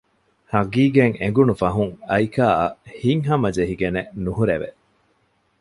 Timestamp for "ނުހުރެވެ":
4.23-4.69